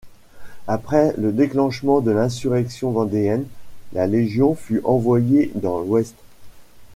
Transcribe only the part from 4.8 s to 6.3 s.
envoyée dans l'Ouest.